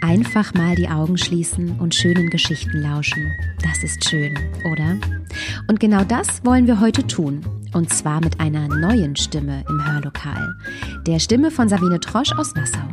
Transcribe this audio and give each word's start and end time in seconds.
Einfach 0.00 0.54
mal 0.54 0.76
die 0.76 0.88
Augen 0.88 1.18
schließen 1.18 1.78
und 1.80 1.94
schönen 1.94 2.30
Geschichten 2.30 2.80
lauschen. 2.80 3.32
Das 3.62 3.82
ist 3.82 4.08
schön, 4.08 4.38
oder? 4.70 4.96
Und 5.66 5.80
genau 5.80 6.04
das 6.04 6.44
wollen 6.44 6.66
wir 6.66 6.80
heute 6.80 7.06
tun. 7.06 7.40
Und 7.74 7.92
zwar 7.92 8.20
mit 8.20 8.40
einer 8.40 8.68
neuen 8.68 9.16
Stimme 9.16 9.64
im 9.68 9.84
Hörlokal. 9.84 10.54
Der 11.06 11.18
Stimme 11.18 11.50
von 11.50 11.68
Sabine 11.68 12.00
Trosch 12.00 12.32
aus 12.32 12.54
Nassau. 12.54 12.88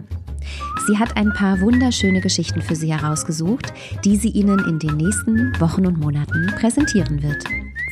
Sie 0.87 0.97
hat 0.97 1.15
ein 1.17 1.33
paar 1.33 1.61
wunderschöne 1.61 2.21
Geschichten 2.21 2.61
für 2.61 2.75
Sie 2.75 2.93
herausgesucht, 2.93 3.73
die 4.03 4.17
sie 4.17 4.29
Ihnen 4.29 4.59
in 4.59 4.79
den 4.79 4.97
nächsten 4.97 5.59
Wochen 5.59 5.85
und 5.85 5.99
Monaten 5.99 6.53
präsentieren 6.59 7.23
wird. 7.23 7.43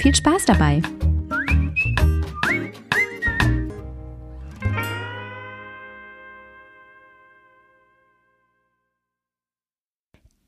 Viel 0.01 0.13
Spaß 0.13 0.45
dabei! 0.45 0.81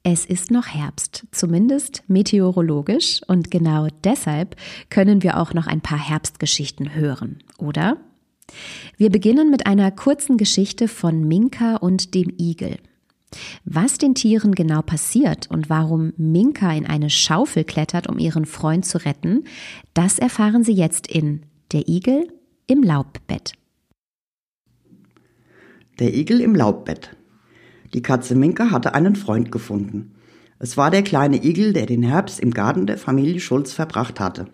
Es 0.07 0.23
ist 0.23 0.51
noch 0.51 0.67
Herbst, 0.67 1.25
zumindest 1.31 2.03
meteorologisch, 2.07 3.21
und 3.25 3.49
genau 3.49 3.87
deshalb 4.03 4.55
können 4.91 5.23
wir 5.23 5.39
auch 5.39 5.55
noch 5.55 5.65
ein 5.65 5.81
paar 5.81 5.97
Herbstgeschichten 5.97 6.93
hören, 6.93 7.39
oder? 7.57 7.97
Wir 8.97 9.09
beginnen 9.09 9.49
mit 9.49 9.65
einer 9.65 9.89
kurzen 9.89 10.37
Geschichte 10.37 10.87
von 10.87 11.27
Minka 11.27 11.77
und 11.77 12.13
dem 12.13 12.31
Igel. 12.39 12.77
Was 13.63 13.97
den 13.97 14.13
Tieren 14.13 14.53
genau 14.53 14.83
passiert 14.83 15.49
und 15.49 15.71
warum 15.71 16.13
Minka 16.17 16.71
in 16.71 16.85
eine 16.85 17.09
Schaufel 17.09 17.63
klettert, 17.63 18.07
um 18.07 18.19
ihren 18.19 18.45
Freund 18.45 18.85
zu 18.85 19.03
retten, 19.03 19.45
das 19.95 20.19
erfahren 20.19 20.63
Sie 20.63 20.73
jetzt 20.73 21.07
in 21.07 21.41
Der 21.71 21.89
Igel 21.89 22.31
im 22.67 22.83
Laubbett. 22.83 23.53
Der 25.97 26.13
Igel 26.13 26.41
im 26.41 26.53
Laubbett. 26.53 27.09
Die 27.95 28.01
Katze 28.01 28.35
Minka 28.35 28.71
hatte 28.71 28.93
einen 28.93 29.15
Freund 29.15 29.53
gefunden. 29.53 30.15
Es 30.59 30.75
war 30.75 30.91
der 30.91 31.01
kleine 31.01 31.41
Igel, 31.41 31.71
der 31.71 31.85
den 31.85 32.03
Herbst 32.03 32.41
im 32.41 32.51
Garten 32.51 32.87
der 32.87 32.97
Familie 32.97 33.39
Schulz 33.39 33.71
verbracht 33.71 34.19
hatte. 34.19 34.47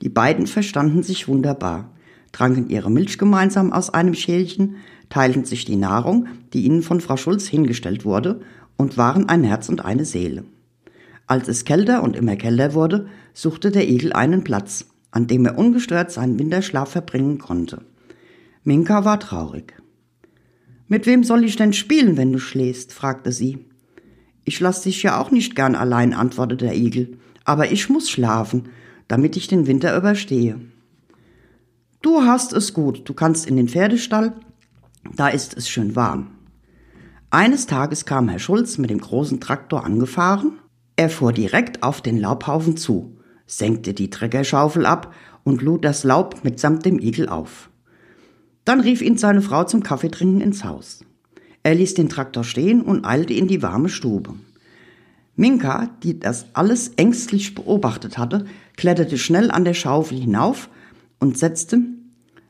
Die 0.00 0.08
beiden 0.08 0.46
verstanden 0.46 1.02
sich 1.02 1.26
wunderbar, 1.26 1.90
tranken 2.30 2.68
ihre 2.68 2.88
Milch 2.88 3.18
gemeinsam 3.18 3.72
aus 3.72 3.90
einem 3.90 4.14
Schälchen, 4.14 4.76
teilten 5.08 5.44
sich 5.44 5.64
die 5.64 5.74
Nahrung, 5.74 6.28
die 6.52 6.66
ihnen 6.66 6.82
von 6.82 7.00
Frau 7.00 7.16
Schulz 7.16 7.48
hingestellt 7.48 8.04
wurde, 8.04 8.42
und 8.76 8.96
waren 8.96 9.28
ein 9.28 9.42
Herz 9.42 9.68
und 9.68 9.84
eine 9.84 10.04
Seele. 10.04 10.44
Als 11.26 11.48
es 11.48 11.64
kälter 11.64 12.04
und 12.04 12.14
immer 12.14 12.36
kälter 12.36 12.74
wurde, 12.74 13.08
suchte 13.34 13.72
der 13.72 13.88
Igel 13.88 14.12
einen 14.12 14.44
Platz, 14.44 14.86
an 15.10 15.26
dem 15.26 15.46
er 15.46 15.58
ungestört 15.58 16.12
seinen 16.12 16.38
Winterschlaf 16.38 16.90
verbringen 16.90 17.38
konnte. 17.38 17.82
Minka 18.62 19.04
war 19.04 19.18
traurig. 19.18 19.74
Mit 20.88 21.06
wem 21.06 21.24
soll 21.24 21.44
ich 21.44 21.56
denn 21.56 21.72
spielen, 21.72 22.16
wenn 22.16 22.32
du 22.32 22.38
schläfst? 22.38 22.92
fragte 22.92 23.32
sie. 23.32 23.58
Ich 24.44 24.60
lass 24.60 24.82
dich 24.82 25.02
ja 25.02 25.20
auch 25.20 25.30
nicht 25.32 25.56
gern 25.56 25.74
allein, 25.74 26.14
antwortete 26.14 26.66
der 26.66 26.76
Igel. 26.76 27.18
Aber 27.44 27.72
ich 27.72 27.88
muss 27.88 28.08
schlafen, 28.08 28.68
damit 29.08 29.36
ich 29.36 29.48
den 29.48 29.66
Winter 29.66 29.96
überstehe. 29.96 30.60
Du 32.02 32.22
hast 32.22 32.52
es 32.52 32.72
gut, 32.72 33.08
du 33.08 33.14
kannst 33.14 33.46
in 33.46 33.56
den 33.56 33.68
Pferdestall, 33.68 34.34
da 35.16 35.28
ist 35.28 35.56
es 35.56 35.68
schön 35.68 35.96
warm. 35.96 36.28
Eines 37.30 37.66
Tages 37.66 38.04
kam 38.04 38.28
Herr 38.28 38.38
Schulz 38.38 38.78
mit 38.78 38.90
dem 38.90 39.00
großen 39.00 39.40
Traktor 39.40 39.84
angefahren. 39.84 40.58
Er 40.94 41.10
fuhr 41.10 41.32
direkt 41.32 41.82
auf 41.82 42.00
den 42.00 42.18
Laubhaufen 42.18 42.76
zu, 42.76 43.18
senkte 43.46 43.94
die 43.94 44.10
Treckerschaufel 44.10 44.86
ab 44.86 45.14
und 45.42 45.62
lud 45.62 45.84
das 45.84 46.04
Laub 46.04 46.44
mitsamt 46.44 46.84
dem 46.84 46.98
Igel 46.98 47.28
auf. 47.28 47.70
Dann 48.66 48.80
rief 48.80 49.00
ihn 49.00 49.16
seine 49.16 49.42
Frau 49.42 49.64
zum 49.64 49.82
Kaffeetrinken 49.82 50.40
ins 50.42 50.64
Haus. 50.64 51.04
Er 51.62 51.76
ließ 51.76 51.94
den 51.94 52.08
Traktor 52.08 52.44
stehen 52.44 52.82
und 52.82 53.06
eilte 53.06 53.32
in 53.32 53.46
die 53.48 53.62
warme 53.62 53.88
Stube. 53.88 54.34
Minka, 55.36 55.88
die 56.02 56.18
das 56.18 56.46
alles 56.52 56.88
ängstlich 56.96 57.54
beobachtet 57.54 58.18
hatte, 58.18 58.44
kletterte 58.76 59.18
schnell 59.18 59.50
an 59.50 59.64
der 59.64 59.74
Schaufel 59.74 60.18
hinauf 60.18 60.68
und 61.20 61.38
setzte 61.38 61.80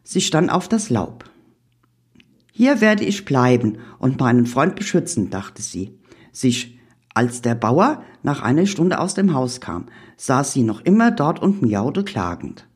sich 0.04 0.30
dann 0.30 0.48
auf 0.48 0.68
das 0.68 0.88
Laub. 0.88 1.24
Hier 2.50 2.80
werde 2.80 3.04
ich 3.04 3.26
bleiben 3.26 3.76
und 3.98 4.18
meinen 4.18 4.46
Freund 4.46 4.74
beschützen, 4.74 5.28
dachte 5.28 5.60
sie. 5.60 5.98
Sich, 6.32 6.78
als 7.12 7.42
der 7.42 7.54
Bauer 7.54 8.02
nach 8.22 8.40
einer 8.40 8.64
Stunde 8.64 9.00
aus 9.00 9.12
dem 9.12 9.34
Haus 9.34 9.60
kam, 9.60 9.86
saß 10.16 10.54
sie 10.54 10.62
noch 10.62 10.80
immer 10.80 11.10
dort 11.10 11.42
und 11.42 11.60
miaute 11.60 12.04
klagend. 12.04 12.66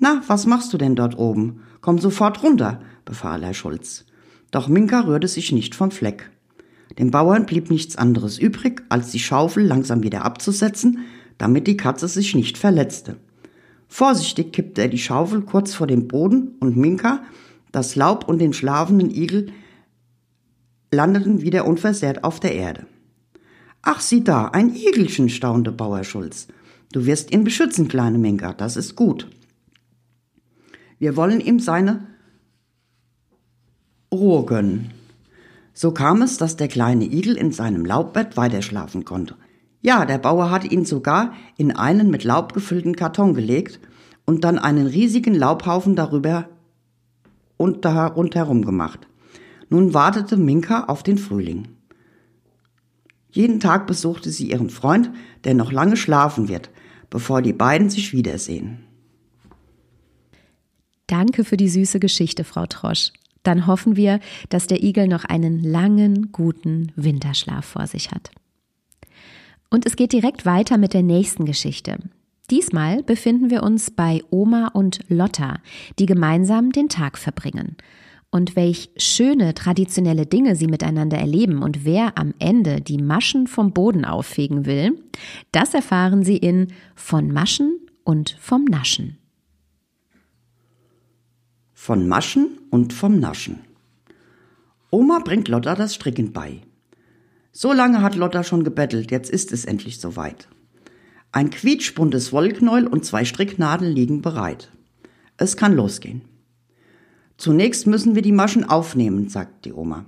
Na, 0.00 0.20
was 0.26 0.46
machst 0.46 0.72
du 0.72 0.78
denn 0.78 0.96
dort 0.96 1.16
oben? 1.16 1.60
Komm 1.82 1.98
sofort 1.98 2.42
runter, 2.42 2.80
befahl 3.04 3.44
Herr 3.44 3.54
Schulz. 3.54 4.06
Doch 4.52 4.68
Minka 4.68 5.00
rührte 5.00 5.28
sich 5.28 5.52
nicht 5.52 5.74
vom 5.74 5.90
Fleck. 5.90 6.30
Dem 6.98 7.10
Bauern 7.10 7.44
blieb 7.44 7.70
nichts 7.70 7.96
anderes 7.96 8.38
übrig, 8.38 8.82
als 8.88 9.10
die 9.10 9.18
Schaufel 9.18 9.64
langsam 9.64 10.02
wieder 10.02 10.24
abzusetzen, 10.24 11.00
damit 11.38 11.66
die 11.66 11.76
Katze 11.76 12.06
sich 12.06 12.34
nicht 12.34 12.56
verletzte. 12.56 13.16
Vorsichtig 13.88 14.52
kippte 14.52 14.82
er 14.82 14.88
die 14.88 14.98
Schaufel 14.98 15.42
kurz 15.42 15.74
vor 15.74 15.86
dem 15.86 16.06
Boden 16.06 16.52
und 16.60 16.76
Minka, 16.76 17.24
das 17.72 17.96
Laub 17.96 18.28
und 18.28 18.38
den 18.38 18.52
schlafenden 18.52 19.10
Igel 19.10 19.52
landeten 20.92 21.42
wieder 21.42 21.66
unversehrt 21.66 22.22
auf 22.22 22.38
der 22.38 22.54
Erde. 22.54 22.86
Ach, 23.80 24.00
sieh 24.00 24.22
da, 24.22 24.46
ein 24.46 24.74
Igelchen, 24.74 25.28
staunte 25.28 25.72
Bauer 25.72 26.04
Schulz. 26.04 26.46
Du 26.92 27.06
wirst 27.06 27.32
ihn 27.32 27.42
beschützen, 27.42 27.88
kleine 27.88 28.18
Minka, 28.18 28.52
das 28.52 28.76
ist 28.76 28.94
gut. 28.94 29.28
Wir 31.02 31.16
wollen 31.16 31.40
ihm 31.40 31.58
seine 31.58 32.06
Ruhe 34.12 34.46
gönnen. 34.46 34.92
So 35.74 35.90
kam 35.90 36.22
es, 36.22 36.38
dass 36.38 36.54
der 36.54 36.68
kleine 36.68 37.06
Igel 37.06 37.36
in 37.36 37.50
seinem 37.50 37.84
Laubbett 37.84 38.36
weiter 38.36 38.62
schlafen 38.62 39.04
konnte. 39.04 39.34
Ja, 39.80 40.04
der 40.06 40.18
Bauer 40.18 40.52
hatte 40.52 40.68
ihn 40.68 40.84
sogar 40.84 41.32
in 41.56 41.72
einen 41.72 42.08
mit 42.08 42.22
Laub 42.22 42.52
gefüllten 42.52 42.94
Karton 42.94 43.34
gelegt 43.34 43.80
und 44.26 44.44
dann 44.44 44.60
einen 44.60 44.86
riesigen 44.86 45.34
Laubhaufen 45.34 45.96
darüber 45.96 46.48
und 47.56 47.84
da 47.84 48.06
rundherum 48.06 48.64
gemacht. 48.64 49.08
Nun 49.70 49.94
wartete 49.94 50.36
Minka 50.36 50.84
auf 50.84 51.02
den 51.02 51.18
Frühling. 51.18 51.66
Jeden 53.32 53.58
Tag 53.58 53.88
besuchte 53.88 54.30
sie 54.30 54.52
ihren 54.52 54.70
Freund, 54.70 55.10
der 55.42 55.54
noch 55.54 55.72
lange 55.72 55.96
schlafen 55.96 56.46
wird, 56.46 56.70
bevor 57.10 57.42
die 57.42 57.52
beiden 57.52 57.90
sich 57.90 58.12
wiedersehen. 58.12 58.84
Danke 61.12 61.44
für 61.44 61.58
die 61.58 61.68
süße 61.68 62.00
Geschichte, 62.00 62.42
Frau 62.42 62.64
Trosch. 62.64 63.12
Dann 63.42 63.66
hoffen 63.66 63.96
wir, 63.96 64.18
dass 64.48 64.66
der 64.66 64.82
Igel 64.82 65.08
noch 65.08 65.26
einen 65.26 65.62
langen, 65.62 66.32
guten 66.32 66.90
Winterschlaf 66.96 67.66
vor 67.66 67.86
sich 67.86 68.12
hat. 68.12 68.30
Und 69.68 69.84
es 69.84 69.96
geht 69.96 70.14
direkt 70.14 70.46
weiter 70.46 70.78
mit 70.78 70.94
der 70.94 71.02
nächsten 71.02 71.44
Geschichte. 71.44 71.98
Diesmal 72.50 73.02
befinden 73.02 73.50
wir 73.50 73.62
uns 73.62 73.90
bei 73.90 74.22
Oma 74.30 74.68
und 74.68 75.00
Lotta, 75.08 75.58
die 75.98 76.06
gemeinsam 76.06 76.72
den 76.72 76.88
Tag 76.88 77.18
verbringen. 77.18 77.76
Und 78.30 78.56
welch 78.56 78.88
schöne 78.96 79.52
traditionelle 79.52 80.24
Dinge 80.24 80.56
sie 80.56 80.66
miteinander 80.66 81.18
erleben 81.18 81.62
und 81.62 81.84
wer 81.84 82.16
am 82.16 82.32
Ende 82.38 82.80
die 82.80 82.96
Maschen 82.96 83.48
vom 83.48 83.74
Boden 83.74 84.06
auffegen 84.06 84.64
will, 84.64 84.98
das 85.52 85.74
erfahren 85.74 86.22
Sie 86.22 86.38
in 86.38 86.68
Von 86.94 87.30
Maschen 87.30 87.80
und 88.02 88.34
vom 88.40 88.64
Naschen 88.64 89.18
von 91.84 92.06
Maschen 92.06 92.60
und 92.70 92.92
vom 92.92 93.18
Naschen. 93.18 93.58
Oma 94.92 95.18
bringt 95.18 95.48
Lotta 95.48 95.74
das 95.74 95.96
Stricken 95.96 96.32
bei. 96.32 96.60
So 97.50 97.72
lange 97.72 98.02
hat 98.02 98.14
Lotta 98.14 98.44
schon 98.44 98.62
gebettelt, 98.62 99.10
jetzt 99.10 99.28
ist 99.28 99.50
es 99.50 99.64
endlich 99.64 99.98
soweit. 99.98 100.46
Ein 101.32 101.50
quietschbuntes 101.50 102.32
Wollknäuel 102.32 102.86
und 102.86 103.04
zwei 103.04 103.24
Stricknadeln 103.24 103.92
liegen 103.92 104.22
bereit. 104.22 104.70
Es 105.38 105.56
kann 105.56 105.74
losgehen. 105.74 106.22
Zunächst 107.36 107.88
müssen 107.88 108.14
wir 108.14 108.22
die 108.22 108.30
Maschen 108.30 108.62
aufnehmen, 108.62 109.28
sagt 109.28 109.64
die 109.64 109.72
Oma. 109.72 110.04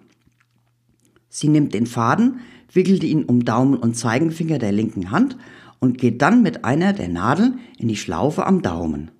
Sie 1.28 1.48
nimmt 1.48 1.74
den 1.74 1.86
Faden, 1.86 2.38
wickelt 2.72 3.02
ihn 3.02 3.24
um 3.24 3.44
Daumen 3.44 3.78
und 3.78 3.96
Zeigenfinger 3.96 4.60
der 4.60 4.70
linken 4.70 5.10
Hand 5.10 5.36
und 5.80 5.98
geht 5.98 6.22
dann 6.22 6.40
mit 6.40 6.64
einer 6.64 6.92
der 6.92 7.08
Nadeln 7.08 7.58
in 7.78 7.88
die 7.88 7.96
Schlaufe 7.96 8.46
am 8.46 8.62
Daumen. 8.62 9.10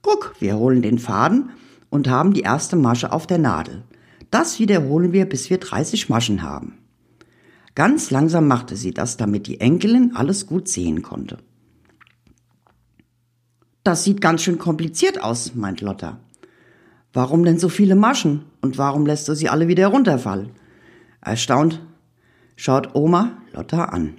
Guck, 0.00 0.36
wir 0.38 0.56
holen 0.58 0.80
den 0.80 1.00
Faden 1.00 1.50
und 1.90 2.08
haben 2.08 2.32
die 2.32 2.40
erste 2.40 2.76
Masche 2.76 3.12
auf 3.12 3.26
der 3.26 3.38
Nadel. 3.38 3.84
Das 4.30 4.58
wiederholen 4.58 5.12
wir, 5.12 5.26
bis 5.26 5.50
wir 5.50 5.58
30 5.58 6.08
Maschen 6.08 6.42
haben. 6.42 6.78
Ganz 7.74 8.10
langsam 8.10 8.48
machte 8.48 8.76
sie 8.76 8.92
das, 8.92 9.16
damit 9.16 9.46
die 9.46 9.60
Enkelin 9.60 10.14
alles 10.14 10.46
gut 10.46 10.68
sehen 10.68 11.02
konnte. 11.02 11.38
Das 13.84 14.04
sieht 14.04 14.20
ganz 14.20 14.42
schön 14.42 14.58
kompliziert 14.58 15.22
aus, 15.22 15.54
meint 15.54 15.80
Lotta. 15.80 16.20
Warum 17.12 17.44
denn 17.44 17.58
so 17.58 17.68
viele 17.68 17.94
Maschen? 17.94 18.44
Und 18.60 18.76
warum 18.76 19.06
lässt 19.06 19.28
du 19.28 19.34
sie 19.34 19.48
alle 19.48 19.68
wieder 19.68 19.86
runterfallen? 19.86 20.50
Erstaunt 21.20 21.80
schaut 22.56 22.94
Oma 22.94 23.38
Lotta 23.52 23.86
an. 23.86 24.18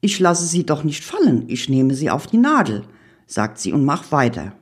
Ich 0.00 0.18
lasse 0.18 0.46
sie 0.46 0.64
doch 0.64 0.84
nicht 0.84 1.04
fallen, 1.04 1.44
ich 1.48 1.68
nehme 1.68 1.94
sie 1.94 2.10
auf 2.10 2.26
die 2.26 2.38
Nadel, 2.38 2.84
sagt 3.26 3.58
sie 3.58 3.72
und 3.72 3.84
macht 3.84 4.10
weiter. 4.12 4.52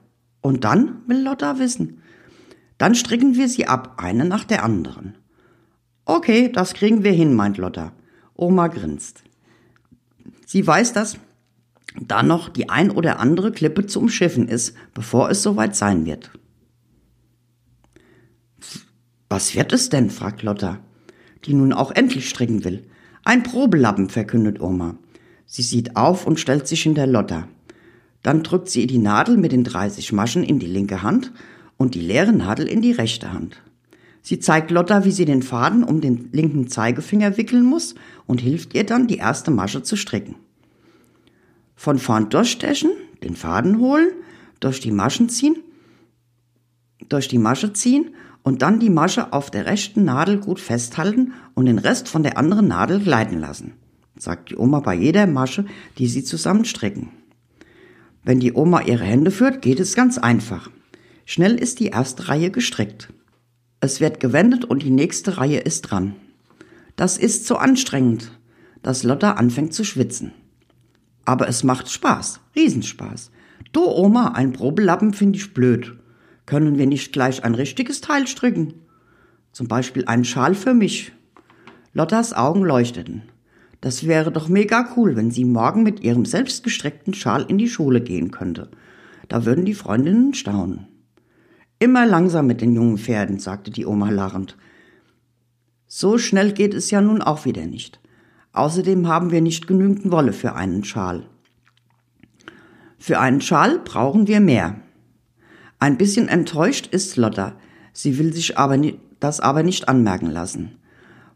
Und 0.46 0.62
dann, 0.62 1.02
will 1.08 1.24
Lotta 1.24 1.58
wissen. 1.58 2.02
Dann 2.78 2.94
stricken 2.94 3.34
wir 3.34 3.48
sie 3.48 3.66
ab, 3.66 3.94
eine 3.96 4.24
nach 4.24 4.44
der 4.44 4.62
anderen. 4.62 5.16
Okay, 6.04 6.52
das 6.52 6.72
kriegen 6.72 7.02
wir 7.02 7.10
hin, 7.10 7.34
meint 7.34 7.58
Lotta. 7.58 7.90
Oma 8.36 8.68
grinst. 8.68 9.24
Sie 10.46 10.64
weiß, 10.64 10.92
dass 10.92 11.18
da 12.00 12.22
noch 12.22 12.48
die 12.48 12.68
ein 12.68 12.92
oder 12.92 13.18
andere 13.18 13.50
Klippe 13.50 13.86
zu 13.86 13.98
umschiffen 13.98 14.46
ist, 14.46 14.76
bevor 14.94 15.30
es 15.30 15.42
soweit 15.42 15.74
sein 15.74 16.06
wird. 16.06 16.30
Was 19.28 19.56
wird 19.56 19.72
es 19.72 19.88
denn? 19.88 20.10
fragt 20.10 20.44
Lotta, 20.44 20.78
die 21.44 21.54
nun 21.54 21.72
auch 21.72 21.90
endlich 21.90 22.28
stricken 22.28 22.62
will. 22.62 22.86
Ein 23.24 23.42
Probelappen, 23.42 24.10
verkündet 24.10 24.60
Oma. 24.60 24.94
Sie 25.44 25.62
sieht 25.62 25.96
auf 25.96 26.24
und 26.24 26.38
stellt 26.38 26.68
sich 26.68 26.84
hinter 26.84 27.08
Lotta. 27.08 27.48
Dann 28.26 28.42
drückt 28.42 28.68
sie 28.68 28.88
die 28.88 28.98
Nadel 28.98 29.36
mit 29.36 29.52
den 29.52 29.62
30 29.62 30.12
Maschen 30.12 30.42
in 30.42 30.58
die 30.58 30.66
linke 30.66 31.04
Hand 31.04 31.30
und 31.76 31.94
die 31.94 32.00
leere 32.00 32.32
Nadel 32.32 32.66
in 32.66 32.82
die 32.82 32.90
rechte 32.90 33.32
Hand. 33.32 33.62
Sie 34.20 34.40
zeigt 34.40 34.72
Lotta, 34.72 35.04
wie 35.04 35.12
sie 35.12 35.26
den 35.26 35.42
Faden 35.42 35.84
um 35.84 36.00
den 36.00 36.30
linken 36.32 36.66
Zeigefinger 36.66 37.36
wickeln 37.36 37.62
muss 37.62 37.94
und 38.26 38.40
hilft 38.40 38.74
ihr 38.74 38.82
dann, 38.82 39.06
die 39.06 39.18
erste 39.18 39.52
Masche 39.52 39.84
zu 39.84 39.94
stricken. 39.94 40.34
Von 41.76 42.00
vorn 42.00 42.28
durchstechen, 42.28 42.90
den 43.22 43.36
Faden 43.36 43.78
holen, 43.78 44.08
durch 44.58 44.80
die 44.80 44.90
Maschen 44.90 45.28
ziehen, 45.28 45.58
durch 47.08 47.28
die 47.28 47.38
Masche 47.38 47.74
ziehen 47.74 48.10
und 48.42 48.60
dann 48.60 48.80
die 48.80 48.90
Masche 48.90 49.32
auf 49.32 49.52
der 49.52 49.66
rechten 49.66 50.04
Nadel 50.04 50.38
gut 50.38 50.58
festhalten 50.58 51.32
und 51.54 51.66
den 51.66 51.78
Rest 51.78 52.08
von 52.08 52.24
der 52.24 52.38
anderen 52.38 52.66
Nadel 52.66 52.98
gleiten 52.98 53.38
lassen, 53.38 53.74
sagt 54.18 54.50
die 54.50 54.56
Oma 54.56 54.80
bei 54.80 54.96
jeder 54.96 55.28
Masche, 55.28 55.64
die 55.98 56.08
sie 56.08 56.24
zusammenstricken. 56.24 57.10
Wenn 58.26 58.40
die 58.40 58.54
Oma 58.54 58.82
ihre 58.82 59.04
Hände 59.04 59.30
führt, 59.30 59.62
geht 59.62 59.78
es 59.78 59.94
ganz 59.94 60.18
einfach. 60.18 60.68
Schnell 61.26 61.54
ist 61.54 61.78
die 61.78 61.86
erste 61.86 62.28
Reihe 62.28 62.50
gestrickt. 62.50 63.08
Es 63.78 64.00
wird 64.00 64.18
gewendet 64.18 64.64
und 64.64 64.82
die 64.82 64.90
nächste 64.90 65.38
Reihe 65.38 65.60
ist 65.60 65.82
dran. 65.82 66.16
Das 66.96 67.18
ist 67.18 67.46
so 67.46 67.54
anstrengend, 67.54 68.32
dass 68.82 69.04
Lotta 69.04 69.34
anfängt 69.34 69.74
zu 69.74 69.84
schwitzen. 69.84 70.32
Aber 71.24 71.46
es 71.46 71.62
macht 71.62 71.88
Spaß, 71.88 72.40
Riesenspaß. 72.56 73.30
Du 73.72 73.84
Oma, 73.84 74.32
ein 74.32 74.52
Probelappen 74.52 75.14
finde 75.14 75.38
ich 75.38 75.54
blöd. 75.54 75.96
Können 76.46 76.78
wir 76.78 76.86
nicht 76.86 77.12
gleich 77.12 77.44
ein 77.44 77.54
richtiges 77.54 78.00
Teil 78.00 78.26
stricken? 78.26 78.74
Zum 79.52 79.68
Beispiel 79.68 80.04
einen 80.06 80.24
Schal 80.24 80.56
für 80.56 80.74
mich. 80.74 81.12
Lottas 81.92 82.32
Augen 82.32 82.64
leuchteten. 82.64 83.22
Das 83.80 84.06
wäre 84.06 84.32
doch 84.32 84.48
mega 84.48 84.88
cool, 84.96 85.16
wenn 85.16 85.30
sie 85.30 85.44
morgen 85.44 85.82
mit 85.82 86.00
ihrem 86.00 86.24
selbstgestrickten 86.24 87.14
Schal 87.14 87.44
in 87.48 87.58
die 87.58 87.68
Schule 87.68 88.00
gehen 88.00 88.30
könnte. 88.30 88.70
Da 89.28 89.44
würden 89.44 89.64
die 89.64 89.74
Freundinnen 89.74 90.34
staunen. 90.34 90.86
Immer 91.78 92.06
langsam 92.06 92.46
mit 92.46 92.60
den 92.60 92.74
jungen 92.74 92.98
Pferden, 92.98 93.38
sagte 93.38 93.70
die 93.70 93.86
Oma 93.86 94.10
lachend. 94.10 94.56
So 95.86 96.18
schnell 96.18 96.52
geht 96.52 96.74
es 96.74 96.90
ja 96.90 97.00
nun 97.00 97.22
auch 97.22 97.44
wieder 97.44 97.66
nicht. 97.66 98.00
Außerdem 98.52 99.06
haben 99.06 99.30
wir 99.30 99.42
nicht 99.42 99.66
genügend 99.66 100.10
Wolle 100.10 100.32
für 100.32 100.54
einen 100.54 100.82
Schal. 100.84 101.26
Für 102.98 103.20
einen 103.20 103.42
Schal 103.42 103.78
brauchen 103.80 104.26
wir 104.26 104.40
mehr. 104.40 104.80
Ein 105.78 105.98
bisschen 105.98 106.28
enttäuscht 106.28 106.86
ist 106.86 107.16
Lotta. 107.16 107.54
Sie 107.92 108.18
will 108.18 108.32
sich 108.32 108.56
aber 108.56 108.78
das 109.20 109.40
aber 109.40 109.62
nicht 109.62 109.88
anmerken 109.88 110.30
lassen. 110.30 110.78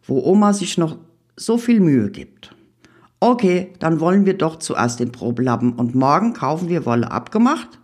Wo 0.03 0.25
Oma 0.25 0.55
sich 0.55 0.79
noch 0.79 0.97
so 1.41 1.57
viel 1.57 1.81
Mühe 1.81 2.11
gibt. 2.11 2.55
Okay, 3.19 3.73
dann 3.79 4.01
wollen 4.01 4.27
wir 4.27 4.37
doch 4.37 4.59
zuerst 4.59 5.01
den 5.01 5.11
Probelappen 5.11 5.73
und 5.73 5.95
morgen 5.95 6.35
kaufen 6.35 6.69
wir 6.69 6.87
Wolle 6.87 7.11
abgemacht? 7.11 7.79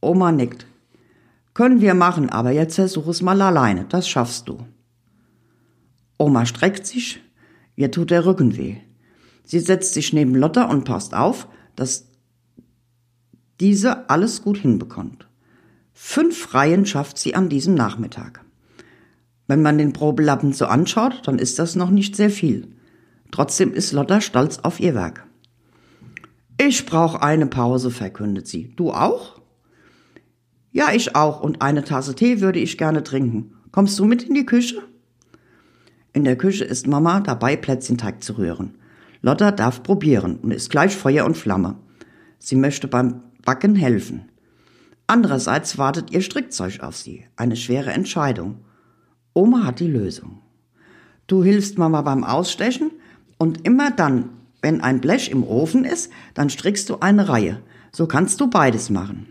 Oma 0.00 0.32
nickt. 0.32 0.66
Können 1.52 1.80
wir 1.80 1.94
machen, 1.94 2.30
aber 2.30 2.50
jetzt 2.50 2.74
versuch 2.76 3.08
es 3.08 3.22
mal 3.22 3.40
alleine, 3.40 3.84
das 3.84 4.08
schaffst 4.08 4.48
du. 4.48 4.66
Oma 6.18 6.46
streckt 6.46 6.86
sich, 6.86 7.20
ihr 7.76 7.90
tut 7.90 8.10
der 8.10 8.24
Rücken 8.24 8.56
weh. 8.56 8.76
Sie 9.44 9.60
setzt 9.60 9.94
sich 9.94 10.12
neben 10.12 10.34
Lotta 10.34 10.64
und 10.64 10.84
passt 10.84 11.14
auf, 11.14 11.46
dass 11.76 12.06
diese 13.60 14.08
alles 14.08 14.42
gut 14.42 14.58
hinbekommt. 14.58 15.28
Fünf 15.92 16.54
Reihen 16.54 16.86
schafft 16.86 17.18
sie 17.18 17.34
an 17.34 17.48
diesem 17.48 17.74
Nachmittag. 17.74 18.43
Wenn 19.46 19.62
man 19.62 19.78
den 19.78 19.92
Probelappen 19.92 20.52
so 20.52 20.66
anschaut, 20.66 21.22
dann 21.24 21.38
ist 21.38 21.58
das 21.58 21.76
noch 21.76 21.90
nicht 21.90 22.16
sehr 22.16 22.30
viel. 22.30 22.68
Trotzdem 23.30 23.72
ist 23.72 23.92
Lotta 23.92 24.20
stolz 24.20 24.60
auf 24.60 24.80
ihr 24.80 24.94
Werk. 24.94 25.26
Ich 26.58 26.86
brauche 26.86 27.22
eine 27.22 27.46
Pause, 27.46 27.90
verkündet 27.90 28.46
sie. 28.46 28.72
Du 28.76 28.92
auch? 28.92 29.40
Ja, 30.70 30.92
ich 30.92 31.14
auch, 31.14 31.40
und 31.40 31.62
eine 31.62 31.84
Tasse 31.84 32.14
Tee 32.14 32.40
würde 32.40 32.58
ich 32.58 32.78
gerne 32.78 33.02
trinken. 33.02 33.54
Kommst 33.70 33.98
du 33.98 34.04
mit 34.04 34.22
in 34.22 34.34
die 34.34 34.46
Küche? 34.46 34.82
In 36.12 36.24
der 36.24 36.36
Küche 36.36 36.64
ist 36.64 36.86
Mama 36.86 37.20
dabei, 37.20 37.56
Plätzchenteig 37.56 38.22
zu 38.22 38.38
rühren. 38.38 38.78
Lotta 39.20 39.50
darf 39.50 39.82
probieren 39.82 40.36
und 40.36 40.52
ist 40.52 40.70
gleich 40.70 40.96
Feuer 40.96 41.24
und 41.24 41.36
Flamme. 41.36 41.76
Sie 42.38 42.56
möchte 42.56 42.86
beim 42.86 43.22
Backen 43.44 43.74
helfen. 43.74 44.30
Andererseits 45.06 45.76
wartet 45.76 46.12
ihr 46.12 46.22
Strickzeug 46.22 46.80
auf 46.80 46.96
sie. 46.96 47.26
Eine 47.36 47.56
schwere 47.56 47.90
Entscheidung. 47.90 48.63
Oma 49.34 49.64
hat 49.64 49.80
die 49.80 49.88
Lösung. 49.88 50.40
Du 51.26 51.42
hilfst 51.42 51.76
Mama 51.76 52.02
beim 52.02 52.24
Ausstechen 52.24 52.90
und 53.36 53.66
immer 53.66 53.90
dann, 53.90 54.30
wenn 54.62 54.80
ein 54.80 55.00
Blech 55.00 55.30
im 55.30 55.44
Ofen 55.44 55.84
ist, 55.84 56.10
dann 56.32 56.48
strickst 56.48 56.88
du 56.88 57.00
eine 57.00 57.28
Reihe. 57.28 57.60
So 57.92 58.06
kannst 58.06 58.40
du 58.40 58.48
beides 58.48 58.90
machen. 58.90 59.26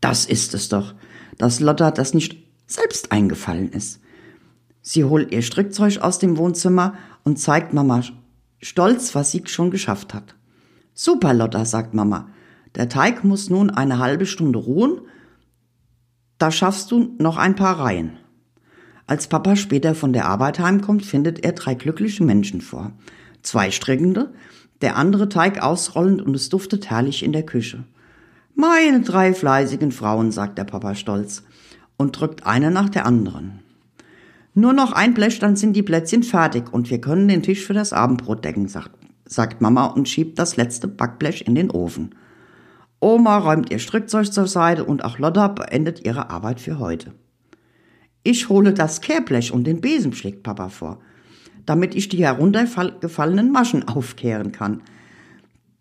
Das 0.00 0.24
ist 0.24 0.54
es 0.54 0.68
doch, 0.68 0.94
dass 1.36 1.60
Lotta 1.60 1.90
das 1.90 2.14
nicht 2.14 2.36
selbst 2.66 3.12
eingefallen 3.12 3.70
ist. 3.72 4.00
Sie 4.82 5.04
holt 5.04 5.32
ihr 5.32 5.42
Strickzeug 5.42 5.98
aus 5.98 6.18
dem 6.18 6.36
Wohnzimmer 6.38 6.94
und 7.24 7.38
zeigt 7.38 7.74
Mama 7.74 8.02
stolz, 8.62 9.14
was 9.14 9.30
sie 9.30 9.42
schon 9.46 9.70
geschafft 9.70 10.14
hat. 10.14 10.34
Super, 10.94 11.34
Lotta, 11.34 11.64
sagt 11.64 11.94
Mama. 11.94 12.28
Der 12.74 12.88
Teig 12.88 13.24
muss 13.24 13.50
nun 13.50 13.70
eine 13.70 13.98
halbe 13.98 14.26
Stunde 14.26 14.58
ruhen. 14.58 15.00
Da 16.38 16.50
schaffst 16.50 16.90
du 16.90 17.14
noch 17.18 17.36
ein 17.36 17.56
paar 17.56 17.78
Reihen. 17.80 18.18
Als 19.10 19.26
Papa 19.26 19.56
später 19.56 19.96
von 19.96 20.12
der 20.12 20.26
Arbeit 20.26 20.60
heimkommt, 20.60 21.04
findet 21.04 21.42
er 21.42 21.50
drei 21.50 21.74
glückliche 21.74 22.22
Menschen 22.22 22.60
vor. 22.60 22.92
Zwei 23.42 23.72
strickende, 23.72 24.32
der 24.82 24.94
andere 24.94 25.28
Teig 25.28 25.60
ausrollend 25.60 26.22
und 26.22 26.36
es 26.36 26.48
duftet 26.48 26.90
herrlich 26.90 27.24
in 27.24 27.32
der 27.32 27.42
Küche. 27.42 27.82
Meine 28.54 29.00
drei 29.00 29.34
fleißigen 29.34 29.90
Frauen, 29.90 30.30
sagt 30.30 30.58
der 30.58 30.64
Papa 30.64 30.94
stolz 30.94 31.42
und 31.96 32.20
drückt 32.20 32.46
eine 32.46 32.70
nach 32.70 32.88
der 32.88 33.04
anderen. 33.04 33.58
Nur 34.54 34.74
noch 34.74 34.92
ein 34.92 35.12
Blech, 35.12 35.40
dann 35.40 35.56
sind 35.56 35.72
die 35.72 35.82
Plätzchen 35.82 36.22
fertig 36.22 36.72
und 36.72 36.88
wir 36.88 37.00
können 37.00 37.26
den 37.26 37.42
Tisch 37.42 37.66
für 37.66 37.74
das 37.74 37.92
Abendbrot 37.92 38.44
decken, 38.44 38.68
sagt, 38.68 38.92
sagt 39.24 39.60
Mama 39.60 39.86
und 39.86 40.08
schiebt 40.08 40.38
das 40.38 40.56
letzte 40.56 40.86
Backblech 40.86 41.48
in 41.48 41.56
den 41.56 41.72
Ofen. 41.72 42.14
Oma 43.00 43.38
räumt 43.38 43.72
ihr 43.72 43.80
Strickzeug 43.80 44.32
zur 44.32 44.46
Seite 44.46 44.84
und 44.84 45.04
auch 45.04 45.18
Lotta 45.18 45.48
beendet 45.48 46.06
ihre 46.06 46.30
Arbeit 46.30 46.60
für 46.60 46.78
heute. 46.78 47.12
Ich 48.22 48.48
hole 48.48 48.74
das 48.74 49.00
Kehrblech 49.00 49.52
und 49.52 49.64
den 49.64 49.80
Besen, 49.80 50.12
schlägt 50.12 50.42
Papa 50.42 50.68
vor, 50.68 51.00
damit 51.64 51.94
ich 51.94 52.08
die 52.08 52.24
heruntergefallenen 52.24 53.50
Maschen 53.50 53.88
aufkehren 53.88 54.52
kann. 54.52 54.82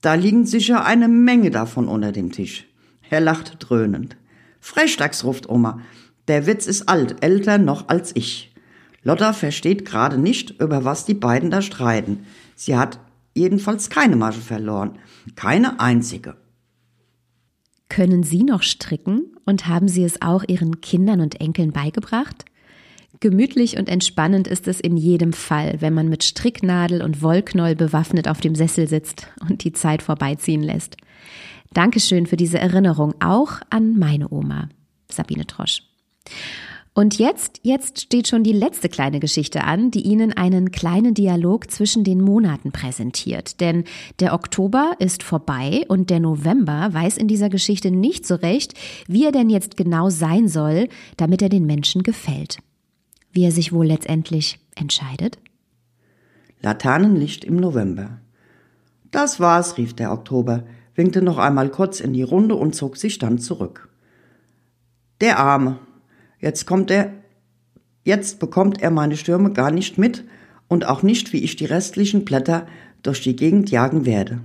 Da 0.02 0.14
liegen 0.14 0.46
sicher 0.46 0.86
eine 0.86 1.10
Menge 1.10 1.52
davon 1.52 1.88
unter 1.88 2.12
dem 2.12 2.32
Tisch. 2.32 2.66
Er 3.10 3.20
lacht 3.20 3.58
dröhnend. 3.60 4.16
Frechdachs, 4.62 5.24
ruft 5.24 5.50
Oma. 5.50 5.82
Der 6.28 6.46
Witz 6.46 6.68
ist 6.68 6.88
alt, 6.88 7.24
älter 7.24 7.58
noch 7.58 7.90
als 7.90 8.16
ich. 8.16 8.54
Lotta 9.04 9.34
versteht 9.34 9.86
gerade 9.86 10.18
nicht, 10.18 10.62
über 10.62 10.86
was 10.86 11.06
die 11.06 11.14
beiden 11.14 11.50
da 11.50 11.62
streiten. 11.62 12.26
Sie 12.56 12.78
hat 12.78 13.00
jedenfalls 13.34 13.90
keine 13.90 14.16
Masche 14.16 14.42
verloren. 14.42 15.00
Keine 15.36 15.80
einzige. 15.80 16.36
Können 17.90 18.24
Sie 18.24 18.44
noch 18.44 18.62
stricken 18.62 19.36
und 19.46 19.68
haben 19.68 19.88
Sie 19.88 20.04
es 20.04 20.22
auch 20.22 20.44
Ihren 20.48 20.80
Kindern 20.80 21.22
und 21.22 21.42
Enkeln 21.42 21.72
beigebracht? 21.72 22.46
Gemütlich 23.20 23.78
und 23.78 23.90
entspannend 23.90 24.48
ist 24.48 24.68
es 24.68 24.80
in 24.80 24.96
jedem 24.96 25.34
Fall, 25.34 25.82
wenn 25.82 25.94
man 25.94 26.08
mit 26.08 26.24
Stricknadel 26.24 27.02
und 27.02 27.22
Wollknoll 27.22 27.76
bewaffnet 27.76 28.30
auf 28.30 28.40
dem 28.40 28.56
Sessel 28.56 28.88
sitzt 28.88 29.28
und 29.42 29.64
die 29.64 29.74
Zeit 29.74 30.04
vorbeiziehen 30.04 30.62
lässt. 30.62 30.96
Dankeschön 31.74 32.28
für 32.28 32.38
diese 32.38 32.60
Erinnerung 32.60 33.16
auch 33.20 33.60
an 33.70 33.98
meine 33.98 34.32
Oma, 34.32 34.70
Sabine 35.12 35.46
Trosch. 35.46 35.84
Und 37.00 37.18
jetzt, 37.18 37.62
jetzt 37.64 38.02
steht 38.02 38.28
schon 38.28 38.44
die 38.44 38.52
letzte 38.52 38.90
kleine 38.90 39.22
Geschichte 39.22 39.64
an, 39.64 39.90
die 39.90 40.02
Ihnen 40.02 40.34
einen 40.34 40.70
kleinen 40.70 41.14
Dialog 41.14 41.72
zwischen 41.72 42.04
den 42.04 42.20
Monaten 42.20 42.74
präsentiert. 42.74 43.62
Denn 43.62 43.86
der 44.20 44.34
Oktober 44.34 44.98
ist 45.00 45.24
vorbei 45.24 45.86
und 45.88 46.10
der 46.10 46.20
November 46.20 46.90
weiß 46.92 47.16
in 47.16 47.30
dieser 47.30 47.48
Geschichte 47.48 47.90
nicht 47.90 48.28
so 48.28 48.36
recht, 48.36 48.74
wie 49.08 49.24
er 49.24 49.32
denn 49.32 49.50
jetzt 49.50 49.78
genau 49.78 50.10
sein 50.10 50.50
soll, 50.50 50.90
damit 51.16 51.42
er 51.42 51.48
den 51.48 51.66
Menschen 51.66 52.04
gefällt. 52.04 52.58
Wie 53.32 53.46
er 53.46 53.54
sich 53.54 53.72
wohl 53.72 53.88
letztendlich 53.88 54.60
entscheidet? 54.76 55.40
Laternenlicht 56.62 57.46
im 57.46 57.56
November. 57.56 58.20
Das 59.10 59.40
war's, 59.40 59.78
rief 59.78 59.94
der 59.94 60.12
Oktober, 60.12 60.66
winkte 60.96 61.22
noch 61.22 61.38
einmal 61.38 61.70
kurz 61.70 62.02
in 62.02 62.12
die 62.12 62.24
Runde 62.24 62.56
und 62.56 62.76
zog 62.76 62.98
sich 62.98 63.20
dann 63.20 63.40
zurück. 63.40 63.88
Der 65.22 65.40
Arme. 65.40 65.80
Jetzt 66.40 66.66
kommt 66.66 66.90
er, 66.90 67.12
jetzt 68.04 68.40
bekommt 68.40 68.82
er 68.82 68.92
meine 68.92 69.18
Stürme 69.18 69.52
gar 69.52 69.72
nicht 69.72 69.98
mit 69.98 70.24
und 70.68 70.86
auch 70.86 71.04
nicht, 71.04 71.34
wie 71.34 71.44
ich 71.44 71.56
die 71.56 71.66
restlichen 71.66 72.26
Blätter 72.26 72.68
durch 73.04 73.22
die 73.22 73.36
Gegend 73.36 73.72
jagen 73.72 74.06
werde. 74.06 74.40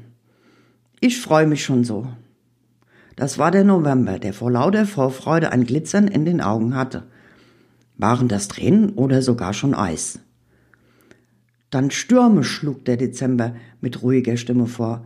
Ich 1.01 1.21
freue 1.21 1.47
mich 1.47 1.65
schon 1.65 1.85
so. 1.85 2.09
Das 3.17 3.39
war 3.39 3.51
der 3.51 3.65
November, 3.65 4.19
der 4.19 4.33
vor 4.33 4.51
lauter 4.51 4.87
Vorfreude 4.87 5.53
ein 5.53 5.65
Glitzern 5.65 6.09
in 6.09 6.25
den 6.25 6.41
Augen 6.41 6.75
hatte. 6.75 7.05
Waren 7.97 8.27
das 8.27 8.49
Tränen 8.49 8.91
oder 8.91 9.23
sogar 9.23 9.55
schon 9.55 9.75
Eis? 9.75 10.19
Dann 11.71 11.91
Stürme, 11.91 12.43
schlug 12.43 12.85
der 12.85 12.97
Dezember 12.97 13.55
mit 13.81 14.03
ruhiger 14.03 14.37
Stimme 14.37 14.67
vor. 14.67 15.05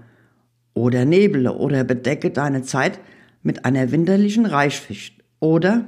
Oder 0.73 1.05
Nebele 1.05 1.55
oder 1.55 1.85
bedecke 1.85 2.31
deine 2.31 2.63
Zeit 2.63 2.99
mit 3.43 3.65
einer 3.65 3.91
winterlichen 3.91 4.47
Reichficht. 4.47 5.23
Oder? 5.41 5.85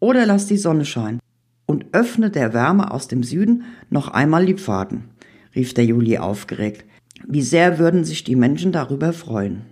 Oder 0.00 0.26
lass 0.26 0.46
die 0.46 0.56
Sonne 0.56 0.84
scheinen 0.84 1.20
und 1.66 1.86
öffne 1.92 2.30
der 2.30 2.54
Wärme 2.54 2.90
aus 2.90 3.08
dem 3.08 3.22
Süden 3.22 3.64
noch 3.90 4.08
einmal 4.08 4.46
die 4.46 4.54
Pfaden, 4.54 5.04
rief 5.54 5.74
der 5.74 5.84
Juli 5.84 6.18
aufgeregt. 6.18 6.84
Wie 7.26 7.42
sehr 7.42 7.78
würden 7.78 8.04
sich 8.04 8.24
die 8.24 8.36
Menschen 8.36 8.72
darüber 8.72 9.12
freuen. 9.12 9.62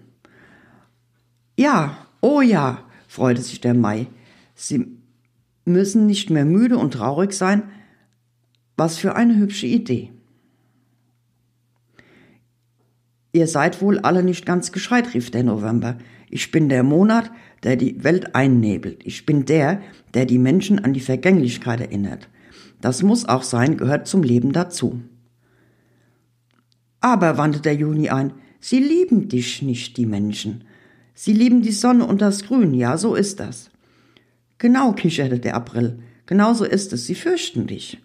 Ja, 1.56 1.96
oh 2.20 2.40
ja, 2.40 2.84
freute 3.08 3.40
sich 3.40 3.60
der 3.60 3.74
Mai. 3.74 4.08
Sie 4.54 4.98
müssen 5.64 6.06
nicht 6.06 6.28
mehr 6.30 6.44
müde 6.44 6.76
und 6.76 6.92
traurig 6.92 7.32
sein, 7.32 7.62
was 8.76 8.98
für 8.98 9.16
eine 9.16 9.36
hübsche 9.36 9.66
Idee. 9.66 10.12
Ihr 13.32 13.46
seid 13.46 13.80
wohl 13.82 13.98
alle 13.98 14.22
nicht 14.22 14.46
ganz 14.46 14.72
gescheit, 14.72 15.14
rief 15.14 15.30
der 15.30 15.44
November. 15.44 15.96
Ich 16.28 16.50
bin 16.50 16.68
der 16.68 16.82
Monat, 16.82 17.30
der 17.62 17.76
die 17.76 18.02
Welt 18.04 18.34
einnebelt. 18.34 19.02
Ich 19.04 19.26
bin 19.26 19.44
der, 19.44 19.80
der 20.14 20.26
die 20.26 20.38
Menschen 20.38 20.78
an 20.78 20.92
die 20.92 21.00
Vergänglichkeit 21.00 21.80
erinnert. 21.80 22.28
Das 22.80 23.02
muss 23.02 23.26
auch 23.26 23.42
sein, 23.42 23.76
gehört 23.76 24.06
zum 24.06 24.22
Leben 24.22 24.52
dazu. 24.52 25.00
Aber, 27.00 27.38
wandte 27.38 27.60
der 27.60 27.74
Juni 27.74 28.08
ein, 28.08 28.32
sie 28.60 28.80
lieben 28.80 29.28
dich 29.28 29.62
nicht, 29.62 29.96
die 29.96 30.06
Menschen. 30.06 30.64
Sie 31.14 31.32
lieben 31.32 31.62
die 31.62 31.72
Sonne 31.72 32.06
und 32.06 32.20
das 32.20 32.44
Grün, 32.44 32.74
ja, 32.74 32.98
so 32.98 33.14
ist 33.14 33.40
das. 33.40 33.70
Genau, 34.58 34.92
kicherte 34.92 35.38
der 35.38 35.54
April, 35.54 36.00
genau 36.26 36.54
so 36.54 36.64
ist 36.64 36.92
es, 36.92 37.06
sie 37.06 37.14
fürchten 37.14 37.66
dich. 37.66 37.98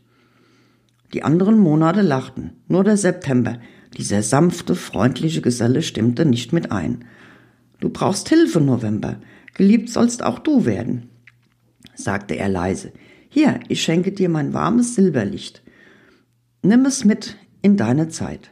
Die 1.13 1.23
anderen 1.23 1.59
Monate 1.59 2.01
lachten, 2.01 2.51
nur 2.67 2.83
der 2.83 2.97
September, 2.97 3.59
dieser 3.97 4.23
sanfte, 4.23 4.75
freundliche 4.75 5.41
Geselle 5.41 5.81
stimmte 5.81 6.25
nicht 6.25 6.53
mit 6.53 6.71
ein. 6.71 7.05
Du 7.81 7.89
brauchst 7.89 8.29
Hilfe, 8.29 8.61
November, 8.61 9.17
geliebt 9.55 9.89
sollst 9.89 10.23
auch 10.23 10.39
du 10.39 10.65
werden, 10.65 11.09
sagte 11.95 12.35
er 12.35 12.47
leise. 12.47 12.93
Hier, 13.27 13.59
ich 13.69 13.81
schenke 13.81 14.11
dir 14.11 14.29
mein 14.29 14.53
warmes 14.53 14.95
Silberlicht. 14.95 15.63
Nimm 16.61 16.85
es 16.85 17.03
mit 17.05 17.37
in 17.63 17.77
deine 17.77 18.07
Zeit. 18.07 18.51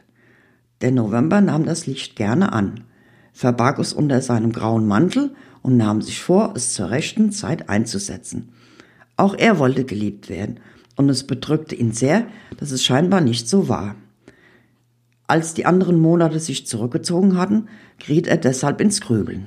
Der 0.80 0.90
November 0.90 1.40
nahm 1.40 1.64
das 1.64 1.86
Licht 1.86 2.16
gerne 2.16 2.52
an, 2.52 2.84
verbarg 3.32 3.78
es 3.78 3.92
unter 3.92 4.20
seinem 4.20 4.52
grauen 4.52 4.86
Mantel 4.86 5.34
und 5.62 5.76
nahm 5.76 6.02
sich 6.02 6.20
vor, 6.20 6.54
es 6.56 6.74
zur 6.74 6.90
rechten 6.90 7.30
Zeit 7.30 7.68
einzusetzen. 7.68 8.50
Auch 9.16 9.34
er 9.34 9.60
wollte 9.60 9.84
geliebt 9.84 10.28
werden 10.28 10.58
und 10.96 11.08
es 11.08 11.24
bedrückte 11.24 11.76
ihn 11.76 11.92
sehr, 11.92 12.26
dass 12.56 12.72
es 12.72 12.84
scheinbar 12.84 13.20
nicht 13.20 13.48
so 13.48 13.68
war. 13.68 13.94
Als 15.30 15.54
die 15.54 15.64
anderen 15.64 16.00
Monate 16.00 16.40
sich 16.40 16.66
zurückgezogen 16.66 17.38
hatten, 17.38 17.68
geriet 18.00 18.26
er 18.26 18.36
deshalb 18.36 18.80
ins 18.80 19.00
Grübeln. 19.00 19.46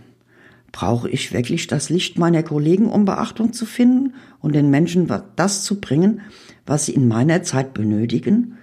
Brauche 0.71 1.09
ich 1.09 1.33
wirklich 1.33 1.67
das 1.67 1.89
Licht 1.89 2.17
meiner 2.17 2.41
Kollegen, 2.41 2.85
um 2.85 3.03
Beachtung 3.03 3.51
zu 3.51 3.65
finden 3.65 4.13
und 4.39 4.55
den 4.55 4.69
Menschen 4.69 5.11
das 5.35 5.65
zu 5.65 5.81
bringen, 5.81 6.21
was 6.65 6.85
sie 6.85 6.93
in 6.93 7.09
meiner 7.09 7.43
Zeit 7.43 7.73
benötigen? 7.73 8.57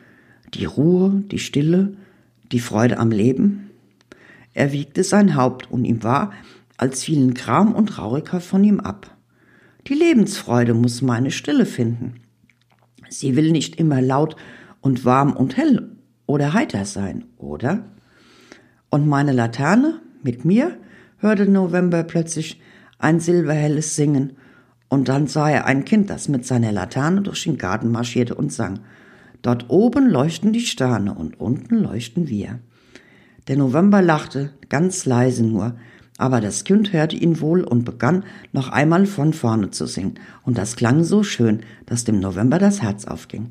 Die 0.54 0.64
Ruhe, 0.64 1.22
die 1.30 1.38
Stille, 1.38 1.92
die 2.52 2.58
Freude 2.58 2.96
am 2.96 3.10
Leben? 3.10 3.68
Er 4.54 4.72
wiegte 4.72 5.04
sein 5.04 5.34
Haupt 5.34 5.70
und 5.70 5.84
ihm 5.84 6.02
war, 6.02 6.32
als 6.78 7.04
fielen 7.04 7.34
Kram 7.34 7.74
und 7.74 7.88
Traurigkeit 7.90 8.42
von 8.42 8.64
ihm 8.64 8.80
ab. 8.80 9.14
Die 9.88 9.94
Lebensfreude 9.94 10.72
muss 10.72 11.02
meine 11.02 11.32
Stille 11.32 11.66
finden. 11.66 12.14
Sie 13.10 13.36
will 13.36 13.52
nicht 13.52 13.76
immer 13.76 14.00
laut 14.00 14.36
und 14.80 15.04
warm 15.04 15.34
und 15.36 15.58
hell 15.58 15.99
oder 16.30 16.52
heiter 16.52 16.84
sein, 16.84 17.24
oder? 17.38 17.82
Und 18.88 19.08
meine 19.08 19.32
Laterne 19.32 20.00
mit 20.22 20.44
mir 20.44 20.76
hörte 21.18 21.50
November 21.50 22.04
plötzlich 22.04 22.60
ein 22.98 23.18
silberhelles 23.18 23.96
Singen, 23.96 24.34
und 24.88 25.08
dann 25.08 25.26
sah 25.28 25.48
er 25.50 25.66
ein 25.66 25.84
Kind, 25.84 26.10
das 26.10 26.28
mit 26.28 26.44
seiner 26.44 26.72
Laterne 26.72 27.22
durch 27.22 27.44
den 27.44 27.58
Garten 27.58 27.90
marschierte 27.90 28.34
und 28.34 28.52
sang. 28.52 28.80
Dort 29.42 29.70
oben 29.70 30.08
leuchten 30.08 30.52
die 30.52 30.66
Sterne 30.66 31.14
und 31.14 31.38
unten 31.40 31.76
leuchten 31.76 32.28
wir. 32.28 32.58
Der 33.48 33.56
November 33.56 34.02
lachte, 34.02 34.50
ganz 34.68 35.06
leise 35.06 35.44
nur, 35.44 35.76
aber 36.18 36.40
das 36.40 36.64
Kind 36.64 36.92
hörte 36.92 37.16
ihn 37.16 37.40
wohl 37.40 37.62
und 37.64 37.84
begann 37.84 38.24
noch 38.52 38.68
einmal 38.68 39.06
von 39.06 39.32
vorne 39.32 39.70
zu 39.70 39.86
singen, 39.86 40.14
und 40.44 40.58
das 40.58 40.76
klang 40.76 41.02
so 41.02 41.22
schön, 41.24 41.60
dass 41.86 42.04
dem 42.04 42.20
November 42.20 42.58
das 42.58 42.82
Herz 42.82 43.04
aufging. 43.04 43.50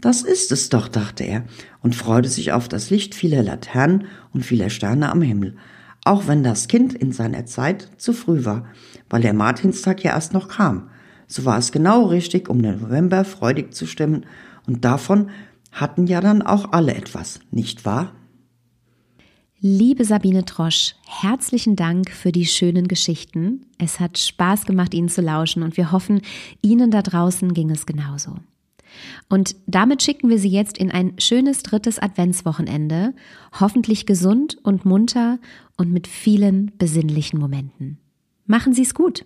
Das 0.00 0.22
ist 0.22 0.52
es 0.52 0.68
doch, 0.68 0.86
dachte 0.88 1.24
er, 1.24 1.44
und 1.82 1.96
freute 1.96 2.28
sich 2.28 2.52
auf 2.52 2.68
das 2.68 2.90
Licht 2.90 3.14
vieler 3.14 3.42
Laternen 3.42 4.06
und 4.32 4.44
vieler 4.44 4.70
Sterne 4.70 5.10
am 5.10 5.22
Himmel, 5.22 5.56
auch 6.04 6.28
wenn 6.28 6.44
das 6.44 6.68
Kind 6.68 6.94
in 6.94 7.12
seiner 7.12 7.46
Zeit 7.46 7.90
zu 7.96 8.12
früh 8.12 8.44
war, 8.44 8.66
weil 9.10 9.22
der 9.22 9.34
Martinstag 9.34 10.04
ja 10.04 10.12
erst 10.12 10.32
noch 10.32 10.48
kam. 10.48 10.88
So 11.26 11.44
war 11.44 11.58
es 11.58 11.72
genau 11.72 12.06
richtig, 12.06 12.48
um 12.48 12.62
den 12.62 12.80
November 12.80 13.24
freudig 13.24 13.74
zu 13.74 13.86
stimmen, 13.86 14.24
und 14.66 14.84
davon 14.84 15.30
hatten 15.72 16.06
ja 16.06 16.20
dann 16.20 16.42
auch 16.42 16.72
alle 16.72 16.94
etwas, 16.94 17.40
nicht 17.50 17.84
wahr? 17.84 18.12
Liebe 19.60 20.04
Sabine 20.04 20.44
Trosch, 20.44 20.94
herzlichen 21.04 21.74
Dank 21.74 22.10
für 22.10 22.30
die 22.30 22.46
schönen 22.46 22.86
Geschichten. 22.86 23.66
Es 23.78 23.98
hat 23.98 24.16
Spaß 24.16 24.66
gemacht, 24.66 24.94
Ihnen 24.94 25.08
zu 25.08 25.20
lauschen 25.20 25.64
und 25.64 25.76
wir 25.76 25.90
hoffen, 25.90 26.20
Ihnen 26.62 26.92
da 26.92 27.02
draußen 27.02 27.52
ging 27.54 27.70
es 27.70 27.84
genauso. 27.84 28.36
Und 29.28 29.56
damit 29.66 30.02
schicken 30.02 30.28
wir 30.28 30.38
Sie 30.38 30.48
jetzt 30.48 30.78
in 30.78 30.90
ein 30.90 31.12
schönes 31.18 31.62
drittes 31.62 31.98
Adventswochenende, 31.98 33.14
hoffentlich 33.58 34.06
gesund 34.06 34.58
und 34.62 34.84
munter 34.84 35.38
und 35.76 35.92
mit 35.92 36.06
vielen 36.06 36.72
besinnlichen 36.78 37.38
Momenten. 37.38 37.98
Machen 38.46 38.72
Sie 38.72 38.82
es 38.82 38.94
gut! 38.94 39.24